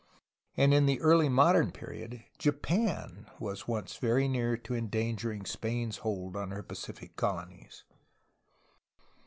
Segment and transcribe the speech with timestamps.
[0.57, 6.35] And in the early modern period Japan was once very near to endangering Spain's hold
[6.35, 7.83] on her Pacific colonies.